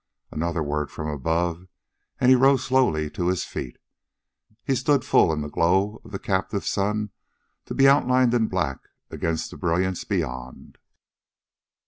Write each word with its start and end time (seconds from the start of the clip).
Another 0.31 0.63
word 0.63 0.89
from 0.89 1.07
above, 1.07 1.67
and 2.19 2.31
he 2.31 2.35
rose 2.35 2.63
slowly 2.63 3.07
to 3.11 3.27
his 3.27 3.43
feet. 3.45 3.77
He 4.63 4.73
stood 4.73 5.05
full 5.05 5.31
in 5.31 5.41
the 5.41 5.47
glow 5.47 6.01
of 6.03 6.09
the 6.11 6.17
captive 6.17 6.65
sun, 6.65 7.11
to 7.65 7.75
be 7.75 7.87
outlined 7.87 8.33
in 8.33 8.47
black 8.47 8.79
against 9.11 9.51
the 9.51 9.57
brilliance 9.57 10.03
beyond. 10.03 10.79